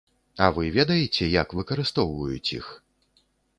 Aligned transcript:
А 0.45 0.45
вы 0.55 0.63
ведаеце, 0.77 1.27
як 1.41 1.53
выкарыстоўваюць 1.61 2.53
іх? 2.59 2.73